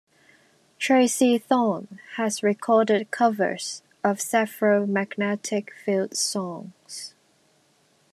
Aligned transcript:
Tracey 0.79 1.37
Thorn 1.37 1.99
has 2.15 2.41
recorded 2.41 3.11
covers 3.11 3.83
of 4.03 4.19
several 4.19 4.87
Magnetic 4.87 5.71
Fields 5.75 6.19
songs. 6.19 7.13